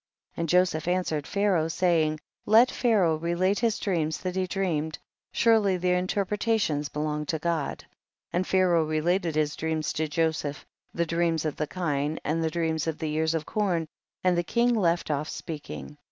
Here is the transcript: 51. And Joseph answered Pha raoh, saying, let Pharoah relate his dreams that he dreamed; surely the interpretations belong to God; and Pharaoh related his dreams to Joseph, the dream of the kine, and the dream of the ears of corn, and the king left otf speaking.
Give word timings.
51. 0.31 0.41
And 0.41 0.49
Joseph 0.49 0.87
answered 0.87 1.27
Pha 1.27 1.41
raoh, 1.51 1.69
saying, 1.71 2.19
let 2.47 2.71
Pharoah 2.71 3.17
relate 3.17 3.59
his 3.59 3.77
dreams 3.77 4.17
that 4.21 4.35
he 4.35 4.47
dreamed; 4.47 4.97
surely 5.31 5.77
the 5.77 5.91
interpretations 5.91 6.89
belong 6.89 7.27
to 7.27 7.37
God; 7.37 7.85
and 8.33 8.47
Pharaoh 8.47 8.83
related 8.85 9.35
his 9.35 9.55
dreams 9.55 9.93
to 9.93 10.07
Joseph, 10.07 10.65
the 10.91 11.05
dream 11.05 11.35
of 11.45 11.55
the 11.55 11.67
kine, 11.67 12.19
and 12.25 12.43
the 12.43 12.49
dream 12.49 12.77
of 12.87 12.97
the 12.97 13.13
ears 13.13 13.35
of 13.35 13.45
corn, 13.45 13.85
and 14.23 14.35
the 14.35 14.41
king 14.41 14.73
left 14.73 15.09
otf 15.09 15.29
speaking. 15.29 15.99